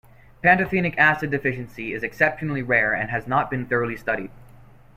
[0.41, 4.31] Pantothenic acid deficiency is exceptionally rare and has not been thoroughly studied.